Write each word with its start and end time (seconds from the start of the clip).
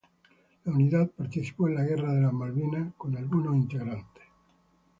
La 0.63 0.71
unidad 0.71 1.09
participó 1.11 1.67
en 1.67 1.75
la 1.75 1.83
guerra 1.83 2.11
de 2.11 2.21
las 2.23 2.33
Malvinas 2.33 2.91
con 2.97 3.15
algunos 3.15 3.55
integrantes. 3.55 4.23